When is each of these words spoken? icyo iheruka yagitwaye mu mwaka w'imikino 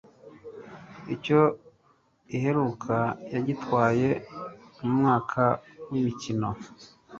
icyo 1.15 1.39
iheruka 2.35 2.95
yagitwaye 3.33 4.09
mu 4.79 4.89
mwaka 4.97 5.43
w'imikino 5.89 6.49